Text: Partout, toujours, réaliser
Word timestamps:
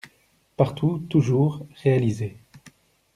Partout, 0.55 0.97
toujours, 1.11 1.67
réaliser 1.83 2.39